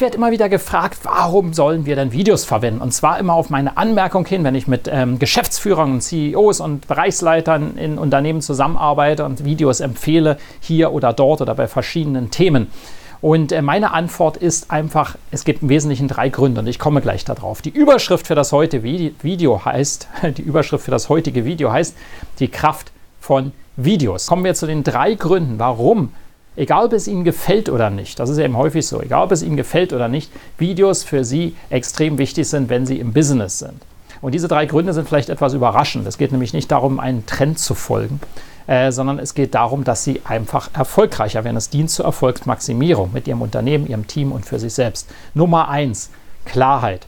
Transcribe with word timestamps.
Ich 0.00 0.02
werde 0.02 0.16
immer 0.16 0.30
wieder 0.30 0.48
gefragt, 0.48 1.00
warum 1.02 1.52
sollen 1.52 1.84
wir 1.84 1.94
denn 1.94 2.10
Videos 2.10 2.46
verwenden? 2.46 2.80
Und 2.80 2.94
zwar 2.94 3.18
immer 3.18 3.34
auf 3.34 3.50
meine 3.50 3.76
Anmerkung 3.76 4.24
hin, 4.24 4.42
wenn 4.44 4.54
ich 4.54 4.66
mit 4.66 4.88
ähm, 4.90 5.18
Geschäftsführern 5.18 5.92
und 5.92 6.00
CEOs 6.00 6.60
und 6.60 6.88
Bereichsleitern 6.88 7.76
in 7.76 7.98
Unternehmen 7.98 8.40
zusammenarbeite 8.40 9.26
und 9.26 9.44
Videos 9.44 9.80
empfehle, 9.80 10.38
hier 10.58 10.92
oder 10.92 11.12
dort 11.12 11.42
oder 11.42 11.54
bei 11.54 11.68
verschiedenen 11.68 12.30
Themen. 12.30 12.68
Und 13.20 13.52
äh, 13.52 13.60
meine 13.60 13.92
Antwort 13.92 14.38
ist 14.38 14.70
einfach, 14.70 15.16
es 15.32 15.44
gibt 15.44 15.60
im 15.60 15.68
Wesentlichen 15.68 16.08
drei 16.08 16.30
Gründe 16.30 16.62
und 16.62 16.66
ich 16.66 16.78
komme 16.78 17.02
gleich 17.02 17.26
darauf. 17.26 17.60
Die 17.60 17.68
Überschrift 17.68 18.26
für 18.26 18.34
das 18.34 18.52
heutige 18.52 18.82
Video 18.82 19.66
heißt, 19.66 20.08
die 20.38 20.42
Überschrift 20.42 20.86
für 20.86 20.90
das 20.90 21.10
heutige 21.10 21.44
Video 21.44 21.72
heißt, 21.72 21.94
die 22.38 22.48
Kraft 22.48 22.90
von 23.20 23.52
Videos. 23.76 24.28
Kommen 24.28 24.44
wir 24.44 24.54
zu 24.54 24.66
den 24.66 24.82
drei 24.82 25.12
Gründen, 25.12 25.58
warum 25.58 26.14
egal 26.56 26.86
ob 26.86 26.92
es 26.92 27.08
Ihnen 27.08 27.24
gefällt 27.24 27.68
oder 27.68 27.90
nicht, 27.90 28.18
das 28.18 28.30
ist 28.30 28.38
eben 28.38 28.56
häufig 28.56 28.86
so, 28.86 29.00
egal 29.00 29.24
ob 29.24 29.32
es 29.32 29.42
Ihnen 29.42 29.56
gefällt 29.56 29.92
oder 29.92 30.08
nicht, 30.08 30.30
Videos 30.58 31.04
für 31.04 31.24
Sie 31.24 31.54
extrem 31.70 32.18
wichtig 32.18 32.48
sind, 32.48 32.68
wenn 32.68 32.86
Sie 32.86 32.98
im 32.98 33.12
Business 33.12 33.58
sind. 33.58 33.80
Und 34.20 34.34
diese 34.34 34.48
drei 34.48 34.66
Gründe 34.66 34.92
sind 34.92 35.08
vielleicht 35.08 35.30
etwas 35.30 35.54
überraschend. 35.54 36.06
Es 36.06 36.18
geht 36.18 36.32
nämlich 36.32 36.52
nicht 36.52 36.70
darum, 36.70 37.00
einen 37.00 37.24
Trend 37.24 37.58
zu 37.58 37.74
folgen, 37.74 38.20
äh, 38.66 38.92
sondern 38.92 39.18
es 39.18 39.34
geht 39.34 39.54
darum, 39.54 39.84
dass 39.84 40.04
Sie 40.04 40.20
einfach 40.24 40.70
erfolgreicher 40.74 41.44
werden. 41.44 41.56
Es 41.56 41.70
dient 41.70 41.90
zur 41.90 42.04
Erfolgsmaximierung 42.04 43.12
mit 43.12 43.26
Ihrem 43.26 43.42
Unternehmen, 43.42 43.88
Ihrem 43.88 44.06
Team 44.06 44.32
und 44.32 44.44
für 44.44 44.58
sich 44.58 44.74
selbst. 44.74 45.08
Nummer 45.32 45.68
eins, 45.68 46.10
Klarheit. 46.44 47.06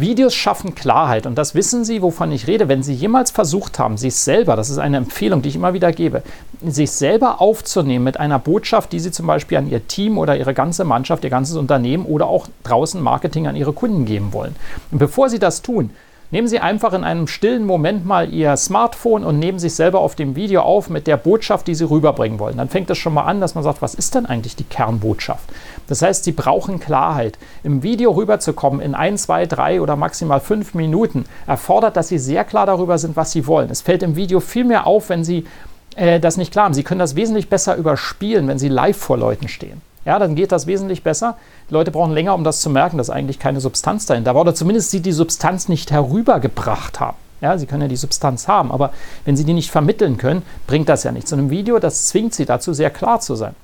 Videos 0.00 0.34
schaffen 0.34 0.74
Klarheit 0.74 1.26
und 1.26 1.36
das 1.36 1.54
wissen 1.54 1.84
Sie, 1.84 2.02
wovon 2.02 2.30
ich 2.32 2.46
rede. 2.46 2.68
Wenn 2.68 2.82
Sie 2.82 2.94
jemals 2.94 3.30
versucht 3.30 3.78
haben, 3.78 3.96
sich 3.96 4.14
selber, 4.14 4.56
das 4.56 4.70
ist 4.70 4.78
eine 4.78 4.96
Empfehlung, 4.96 5.42
die 5.42 5.48
ich 5.48 5.56
immer 5.56 5.74
wieder 5.74 5.92
gebe, 5.92 6.22
sich 6.64 6.90
selber 6.90 7.40
aufzunehmen 7.40 8.04
mit 8.04 8.18
einer 8.18 8.38
Botschaft, 8.38 8.92
die 8.92 9.00
Sie 9.00 9.10
zum 9.10 9.26
Beispiel 9.26 9.58
an 9.58 9.70
Ihr 9.70 9.86
Team 9.86 10.18
oder 10.18 10.36
Ihre 10.36 10.54
ganze 10.54 10.84
Mannschaft, 10.84 11.24
Ihr 11.24 11.30
ganzes 11.30 11.56
Unternehmen 11.56 12.04
oder 12.04 12.26
auch 12.26 12.48
draußen 12.64 13.00
Marketing 13.00 13.46
an 13.46 13.56
Ihre 13.56 13.72
Kunden 13.72 14.04
geben 14.04 14.32
wollen. 14.32 14.54
Und 14.90 14.98
bevor 14.98 15.30
Sie 15.30 15.38
das 15.38 15.62
tun, 15.62 15.90
Nehmen 16.30 16.46
Sie 16.46 16.60
einfach 16.60 16.92
in 16.92 17.04
einem 17.04 17.26
stillen 17.26 17.64
Moment 17.64 18.04
mal 18.04 18.30
Ihr 18.34 18.54
Smartphone 18.58 19.24
und 19.24 19.38
nehmen 19.38 19.58
sich 19.58 19.74
selber 19.74 20.00
auf 20.00 20.14
dem 20.14 20.36
Video 20.36 20.60
auf 20.60 20.90
mit 20.90 21.06
der 21.06 21.16
Botschaft, 21.16 21.66
die 21.66 21.74
Sie 21.74 21.88
rüberbringen 21.88 22.38
wollen. 22.38 22.58
Dann 22.58 22.68
fängt 22.68 22.90
es 22.90 22.98
schon 22.98 23.14
mal 23.14 23.22
an, 23.22 23.40
dass 23.40 23.54
man 23.54 23.64
sagt, 23.64 23.80
was 23.80 23.94
ist 23.94 24.14
denn 24.14 24.26
eigentlich 24.26 24.54
die 24.54 24.64
Kernbotschaft? 24.64 25.48
Das 25.86 26.02
heißt, 26.02 26.24
Sie 26.24 26.32
brauchen 26.32 26.80
Klarheit. 26.80 27.38
Im 27.64 27.82
Video 27.82 28.10
rüberzukommen 28.10 28.82
in 28.82 28.94
ein, 28.94 29.16
zwei, 29.16 29.46
drei 29.46 29.80
oder 29.80 29.96
maximal 29.96 30.40
fünf 30.40 30.74
Minuten 30.74 31.24
erfordert, 31.46 31.96
dass 31.96 32.08
Sie 32.08 32.18
sehr 32.18 32.44
klar 32.44 32.66
darüber 32.66 32.98
sind, 32.98 33.16
was 33.16 33.32
Sie 33.32 33.46
wollen. 33.46 33.70
Es 33.70 33.80
fällt 33.80 34.02
im 34.02 34.14
Video 34.14 34.40
viel 34.40 34.64
mehr 34.64 34.86
auf, 34.86 35.08
wenn 35.08 35.24
Sie 35.24 35.46
äh, 35.96 36.20
das 36.20 36.36
nicht 36.36 36.52
klar 36.52 36.66
haben. 36.66 36.74
Sie 36.74 36.84
können 36.84 37.00
das 37.00 37.16
wesentlich 37.16 37.48
besser 37.48 37.74
überspielen, 37.76 38.48
wenn 38.48 38.58
Sie 38.58 38.68
live 38.68 38.98
vor 38.98 39.16
Leuten 39.16 39.48
stehen 39.48 39.80
ja, 40.08 40.18
dann 40.18 40.34
geht 40.34 40.52
das 40.52 40.66
wesentlich 40.66 41.02
besser. 41.02 41.36
Die 41.68 41.74
Leute 41.74 41.90
brauchen 41.90 42.14
länger, 42.14 42.34
um 42.34 42.42
das 42.42 42.62
zu 42.62 42.70
merken, 42.70 42.96
dass 42.96 43.10
eigentlich 43.10 43.38
keine 43.38 43.60
Substanz 43.60 44.06
dahinter 44.06 44.34
war 44.34 44.40
oder 44.40 44.54
zumindest 44.54 44.90
sie 44.90 45.00
die 45.00 45.12
Substanz 45.12 45.68
nicht 45.68 45.90
herübergebracht 45.90 46.98
haben. 46.98 47.18
Ja, 47.42 47.58
sie 47.58 47.66
können 47.66 47.82
ja 47.82 47.88
die 47.88 47.96
Substanz 47.96 48.48
haben, 48.48 48.72
aber 48.72 48.90
wenn 49.26 49.36
sie 49.36 49.44
die 49.44 49.52
nicht 49.52 49.70
vermitteln 49.70 50.16
können, 50.16 50.44
bringt 50.66 50.88
das 50.88 51.04
ja 51.04 51.12
nichts. 51.12 51.30
Und 51.34 51.40
im 51.40 51.50
Video, 51.50 51.78
das 51.78 52.08
zwingt 52.08 52.32
sie 52.32 52.46
dazu, 52.46 52.72
sehr 52.72 52.88
klar 52.88 53.20
zu 53.20 53.34
sein. 53.34 53.54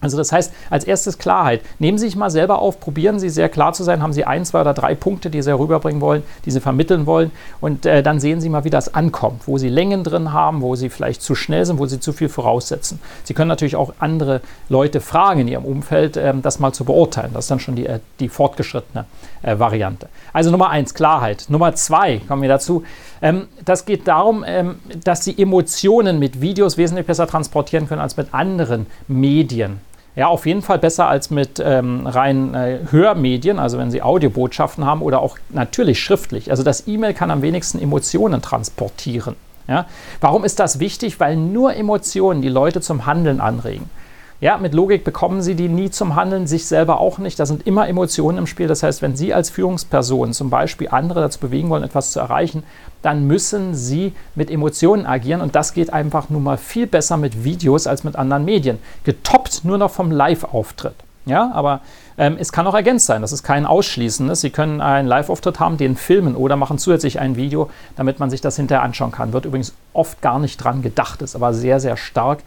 Also 0.00 0.18
das 0.18 0.30
heißt, 0.30 0.52
als 0.68 0.84
erstes 0.84 1.16
Klarheit. 1.16 1.62
Nehmen 1.78 1.96
Sie 1.96 2.06
sich 2.06 2.16
mal 2.16 2.30
selber 2.30 2.58
auf, 2.58 2.80
probieren 2.80 3.18
Sie 3.18 3.30
sehr 3.30 3.48
klar 3.48 3.72
zu 3.72 3.82
sein, 3.82 4.02
haben 4.02 4.12
Sie 4.12 4.24
ein, 4.24 4.44
zwei 4.44 4.60
oder 4.60 4.74
drei 4.74 4.94
Punkte, 4.94 5.30
die 5.30 5.40
Sie 5.40 5.50
herüberbringen 5.50 6.02
wollen, 6.02 6.22
die 6.44 6.50
Sie 6.50 6.60
vermitteln 6.60 7.06
wollen 7.06 7.30
und 7.62 7.86
äh, 7.86 8.02
dann 8.02 8.20
sehen 8.20 8.42
Sie 8.42 8.50
mal, 8.50 8.64
wie 8.64 8.70
das 8.70 8.92
ankommt, 8.94 9.48
wo 9.48 9.56
Sie 9.56 9.70
Längen 9.70 10.04
drin 10.04 10.34
haben, 10.34 10.60
wo 10.60 10.76
Sie 10.76 10.90
vielleicht 10.90 11.22
zu 11.22 11.34
schnell 11.34 11.64
sind, 11.64 11.78
wo 11.78 11.86
Sie 11.86 11.98
zu 11.98 12.12
viel 12.12 12.28
voraussetzen. 12.28 13.00
Sie 13.24 13.32
können 13.32 13.48
natürlich 13.48 13.76
auch 13.76 13.94
andere 13.98 14.42
Leute 14.68 15.00
fragen 15.00 15.40
in 15.40 15.48
Ihrem 15.48 15.64
Umfeld, 15.64 16.18
äh, 16.18 16.34
das 16.42 16.58
mal 16.58 16.72
zu 16.72 16.84
beurteilen. 16.84 17.30
Das 17.32 17.46
ist 17.46 17.50
dann 17.50 17.60
schon 17.60 17.76
die, 17.76 17.86
äh, 17.86 18.00
die 18.20 18.28
fortgeschrittene 18.28 19.06
äh, 19.42 19.58
Variante. 19.58 20.08
Also 20.34 20.50
Nummer 20.50 20.68
eins, 20.68 20.92
Klarheit. 20.92 21.46
Nummer 21.48 21.74
zwei, 21.74 22.20
kommen 22.28 22.42
wir 22.42 22.50
dazu, 22.50 22.84
ähm, 23.22 23.48
das 23.64 23.86
geht 23.86 24.06
darum, 24.06 24.44
ähm, 24.46 24.76
dass 25.04 25.24
Sie 25.24 25.36
Emotionen 25.40 26.18
mit 26.18 26.40
Videos 26.42 26.76
wesentlich 26.76 27.06
besser 27.06 27.26
transportieren 27.26 27.88
können 27.88 28.02
als 28.02 28.16
mit 28.16 28.34
anderen 28.34 28.86
Medien. 29.08 29.80
Ja, 30.16 30.28
auf 30.28 30.46
jeden 30.46 30.62
Fall 30.62 30.78
besser 30.78 31.08
als 31.08 31.28
mit 31.28 31.62
ähm, 31.62 32.06
rein 32.06 32.54
äh, 32.54 32.78
Hörmedien, 32.90 33.58
also 33.58 33.76
wenn 33.76 33.90
Sie 33.90 34.00
Audiobotschaften 34.00 34.86
haben 34.86 35.02
oder 35.02 35.20
auch 35.20 35.36
natürlich 35.50 36.00
schriftlich. 36.00 36.50
Also 36.50 36.62
das 36.62 36.88
E-Mail 36.88 37.12
kann 37.12 37.30
am 37.30 37.42
wenigsten 37.42 37.78
Emotionen 37.78 38.40
transportieren. 38.40 39.36
Ja? 39.68 39.84
Warum 40.22 40.44
ist 40.44 40.58
das 40.58 40.80
wichtig? 40.80 41.20
Weil 41.20 41.36
nur 41.36 41.74
Emotionen 41.74 42.40
die 42.40 42.48
Leute 42.48 42.80
zum 42.80 43.04
Handeln 43.04 43.40
anregen. 43.42 43.90
Ja, 44.38 44.58
mit 44.58 44.74
Logik 44.74 45.02
bekommen 45.02 45.40
Sie 45.40 45.54
die 45.54 45.68
nie 45.68 45.90
zum 45.90 46.14
Handeln, 46.14 46.46
sich 46.46 46.66
selber 46.66 47.00
auch 47.00 47.16
nicht. 47.16 47.40
Da 47.40 47.46
sind 47.46 47.66
immer 47.66 47.88
Emotionen 47.88 48.36
im 48.36 48.46
Spiel. 48.46 48.66
Das 48.66 48.82
heißt, 48.82 49.00
wenn 49.00 49.16
Sie 49.16 49.32
als 49.32 49.48
Führungsperson 49.48 50.34
zum 50.34 50.50
Beispiel 50.50 50.88
andere 50.90 51.22
dazu 51.22 51.40
bewegen 51.40 51.70
wollen, 51.70 51.82
etwas 51.82 52.10
zu 52.10 52.20
erreichen, 52.20 52.62
dann 53.00 53.26
müssen 53.26 53.74
Sie 53.74 54.12
mit 54.34 54.50
Emotionen 54.50 55.06
agieren. 55.06 55.40
Und 55.40 55.56
das 55.56 55.72
geht 55.72 55.90
einfach 55.90 56.28
nun 56.28 56.42
mal 56.42 56.58
viel 56.58 56.86
besser 56.86 57.16
mit 57.16 57.44
Videos 57.44 57.86
als 57.86 58.04
mit 58.04 58.14
anderen 58.16 58.44
Medien. 58.44 58.78
Getoppt 59.04 59.64
nur 59.64 59.78
noch 59.78 59.90
vom 59.90 60.10
Live-Auftritt. 60.10 60.96
Ja, 61.24 61.50
aber 61.54 61.80
ähm, 62.18 62.36
es 62.38 62.52
kann 62.52 62.66
auch 62.66 62.74
ergänzt 62.74 63.06
sein. 63.06 63.22
Das 63.22 63.32
ist 63.32 63.42
kein 63.42 63.64
Ausschließendes. 63.64 64.42
Sie 64.42 64.50
können 64.50 64.82
einen 64.82 65.08
Live-Auftritt 65.08 65.60
haben, 65.60 65.78
den 65.78 65.96
filmen 65.96 66.36
oder 66.36 66.56
machen 66.56 66.76
zusätzlich 66.78 67.18
ein 67.18 67.36
Video, 67.36 67.70
damit 67.96 68.20
man 68.20 68.28
sich 68.28 68.42
das 68.42 68.56
hinterher 68.56 68.84
anschauen 68.84 69.12
kann. 69.12 69.32
Wird 69.32 69.46
übrigens 69.46 69.74
oft 69.94 70.20
gar 70.20 70.38
nicht 70.38 70.62
dran 70.62 70.82
gedacht, 70.82 71.22
ist 71.22 71.34
aber 71.34 71.54
sehr, 71.54 71.80
sehr 71.80 71.96
stark 71.96 72.40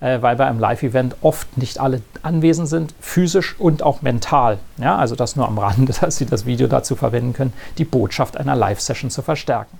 äh, 0.00 0.20
weil 0.20 0.36
bei 0.36 0.46
einem 0.46 0.58
Live-Event 0.58 1.16
oft 1.22 1.56
nicht 1.56 1.78
alle 1.78 2.02
anwesend 2.22 2.68
sind, 2.68 2.94
physisch 3.00 3.58
und 3.58 3.82
auch 3.82 4.02
mental. 4.02 4.58
Ja, 4.78 4.96
also 4.96 5.16
das 5.16 5.36
nur 5.36 5.46
am 5.46 5.58
Rande, 5.58 5.92
dass 6.00 6.16
Sie 6.16 6.26
das 6.26 6.46
Video 6.46 6.66
dazu 6.66 6.96
verwenden 6.96 7.32
können, 7.32 7.52
die 7.78 7.84
Botschaft 7.84 8.36
einer 8.36 8.56
Live-Session 8.56 9.10
zu 9.10 9.22
verstärken. 9.22 9.78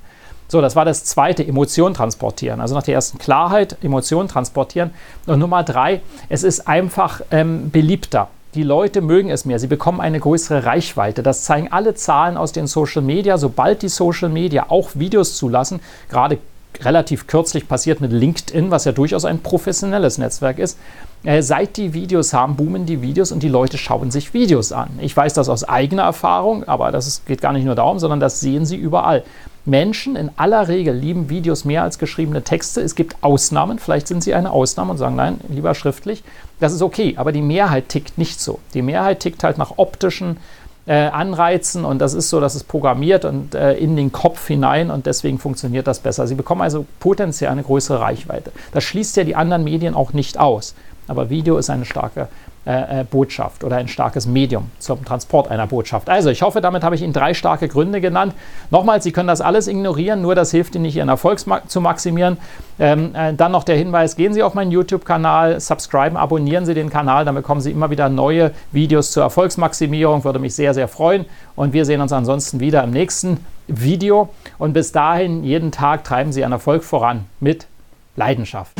So, 0.49 0.61
das 0.61 0.75
war 0.75 0.85
das 0.85 1.05
zweite, 1.05 1.47
Emotion 1.47 1.95
transportieren. 1.95 2.61
Also 2.61 2.75
nach 2.75 2.83
der 2.83 2.95
ersten 2.95 3.19
Klarheit, 3.19 3.77
Emotion 3.83 4.27
transportieren. 4.27 4.91
Und 5.27 5.39
Nummer 5.39 5.63
drei, 5.63 6.01
es 6.29 6.43
ist 6.43 6.67
einfach 6.67 7.21
ähm, 7.31 7.71
beliebter. 7.71 8.29
Die 8.55 8.65
Leute 8.65 9.01
mögen 9.01 9.31
es 9.31 9.45
mehr. 9.45 9.61
Sie 9.61 9.69
bekommen 9.69 10.01
eine 10.01 10.19
größere 10.19 10.65
Reichweite. 10.65 11.23
Das 11.23 11.45
zeigen 11.45 11.71
alle 11.71 11.95
Zahlen 11.95 12.37
aus 12.37 12.51
den 12.51 12.67
Social 12.67 13.01
Media. 13.01 13.39
Sobald 13.39 13.83
die 13.83 13.89
Social 13.89 14.29
Media 14.29 14.67
auch 14.71 14.91
Videos 14.95 15.37
zulassen, 15.37 15.79
gerade 16.09 16.39
relativ 16.81 17.27
kürzlich 17.27 17.69
passiert 17.69 18.01
mit 18.01 18.13
LinkedIn, 18.13 18.71
was 18.71 18.85
ja 18.85 18.93
durchaus 18.93 19.25
ein 19.25 19.41
professionelles 19.41 20.19
Netzwerk 20.19 20.59
ist. 20.59 20.79
Äh, 21.23 21.43
seit 21.43 21.77
die 21.77 21.93
Videos 21.93 22.33
haben, 22.33 22.57
boomen 22.57 22.87
die 22.87 23.03
Videos 23.03 23.33
und 23.33 23.43
die 23.43 23.49
Leute 23.49 23.77
schauen 23.77 24.11
sich 24.11 24.33
Videos 24.33 24.73
an. 24.73 24.89
Ich 25.01 25.15
weiß 25.15 25.35
das 25.35 25.49
aus 25.49 25.69
eigener 25.69 26.05
Erfahrung, 26.05 26.65
aber 26.65 26.93
das 26.93 27.07
ist, 27.07 27.27
geht 27.27 27.43
gar 27.43 27.53
nicht 27.53 27.65
nur 27.65 27.75
darum, 27.75 27.99
sondern 27.99 28.21
das 28.21 28.41
sehen 28.41 28.65
sie 28.65 28.77
überall. 28.77 29.25
Menschen 29.67 30.17
in 30.17 30.31
aller 30.37 30.69
Regel 30.69 30.95
lieben 30.95 31.29
Videos 31.29 31.67
mehr 31.67 31.83
als 31.83 31.99
geschriebene 31.99 32.43
Texte. 32.43 32.81
Es 32.81 32.95
gibt 32.95 33.17
Ausnahmen, 33.23 33.79
vielleicht 33.79 34.09
sind 34.09 34.25
sie 34.25 34.33
eine 34.33 34.51
Ausnahme 34.51 34.93
und 34.93 34.99
sagen, 34.99 35.17
nein, 35.17 35.41
lieber 35.49 35.75
schriftlich. 35.75 36.25
Das 36.59 36.73
ist 36.73 36.81
okay, 36.81 37.15
aber 37.19 37.33
die 37.33 37.43
Mehrheit 37.43 37.91
tickt 37.91 38.17
nicht 38.17 38.41
so. 38.41 38.59
Die 38.73 38.83
Mehrheit 38.83 39.21
tickt 39.21 39.45
halt 39.45 39.59
nach 39.59 39.75
optischen 39.77 40.39
äh, 40.91 41.07
anreizen 41.07 41.85
und 41.85 42.01
das 42.01 42.15
ist 42.15 42.31
so, 42.31 42.41
dass 42.41 42.57
es 42.57 42.65
programmiert 42.65 43.25
und 43.25 43.55
äh, 43.55 43.75
in 43.75 43.95
den 43.95 44.11
Kopf 44.11 44.49
hinein 44.49 44.91
und 44.91 45.07
deswegen 45.07 45.39
funktioniert 45.39 45.87
das 45.87 46.01
besser. 46.01 46.27
Sie 46.27 46.35
bekommen 46.35 46.63
also 46.63 46.85
potenziell 46.99 47.49
eine 47.53 47.63
größere 47.63 48.01
Reichweite. 48.01 48.51
Das 48.73 48.83
schließt 48.83 49.17
ja 49.17 49.23
die 49.23 49.37
anderen 49.37 49.63
Medien 49.63 49.95
auch 49.95 50.13
nicht 50.13 50.41
aus. 50.41 50.75
Aber 51.07 51.31
Video 51.31 51.59
ist 51.59 51.71
eine 51.71 51.85
starke 51.85 52.27
äh, 52.67 53.01
äh, 53.01 53.05
Botschaft 53.05 53.65
oder 53.65 53.77
ein 53.77 53.89
starkes 53.89 54.27
Medium 54.27 54.71
zum 54.81 55.03
Transport 55.03 55.51
einer 55.51 55.67
Botschaft. 55.67 56.11
Also, 56.11 56.29
ich 56.29 56.43
hoffe, 56.43 56.61
damit 56.61 56.85
habe 56.85 56.95
ich 56.95 57.01
Ihnen 57.01 57.15
drei 57.15 57.33
starke 57.33 57.69
Gründe 57.69 58.03
genannt. 58.03 58.35
Nochmals, 58.71 59.05
Sie 59.05 59.13
können 59.13 59.29
das 59.29 59.41
alles 59.41 59.67
ignorieren, 59.67 60.21
nur 60.21 60.35
das 60.35 60.51
hilft 60.51 60.75
Ihnen 60.75 60.83
nicht, 60.83 60.97
Ihren 60.97 61.09
Erfolg 61.09 61.41
zu 61.41 61.81
maximieren. 61.81 62.37
Ähm, 62.79 63.15
äh, 63.15 63.33
dann 63.33 63.53
noch 63.53 63.65
der 63.65 63.77
Hinweis: 63.77 64.15
Gehen 64.15 64.35
Sie 64.35 64.43
auf 64.43 64.53
meinen 64.53 64.73
YouTube-Kanal, 64.73 65.59
subscriben, 65.59 66.19
abonnieren 66.19 66.67
Sie 66.67 66.75
den 66.75 66.91
Kanal, 66.91 67.25
dann 67.25 67.35
bekommen 67.35 67.63
Sie 67.63 67.71
immer 67.71 67.89
wieder 67.89 68.11
neue 68.11 68.51
Videos 68.73 69.13
zur 69.13 69.23
Erfolgsmaximierung. 69.23 70.25
Würde 70.25 70.39
mich 70.39 70.55
sehr, 70.55 70.75
sehr 70.75 70.89
freuen. 70.89 71.25
Und 71.57 71.73
wir 71.73 71.87
sehen 71.87 72.03
uns 72.03 72.13
ansonsten 72.13 72.61
wieder 72.61 72.85
im 72.85 72.91
nächsten 72.91 73.39
Video. 73.69 74.29
Und 74.59 74.75
bis 74.75 74.93
dahin, 74.93 75.45
jeden 75.45 75.73
Tag 75.73 76.05
treiben 76.05 76.31
Sie 76.33 76.41
Ihren 76.41 76.53
Erfolg 76.53 76.85
voran 76.85 77.25
mit 77.41 77.67
Leidenschaft. 78.17 78.80